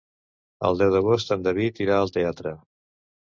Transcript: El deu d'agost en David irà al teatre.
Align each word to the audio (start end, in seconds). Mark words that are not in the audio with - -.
El 0.69 0.79
deu 0.79 0.93
d'agost 0.95 1.33
en 1.35 1.43
David 1.49 1.83
irà 1.85 1.99
al 1.99 2.11
teatre. 2.17 2.55